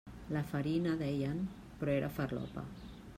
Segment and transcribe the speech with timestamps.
[0.35, 1.43] La farina, deien,
[1.83, 2.65] però era farlopa.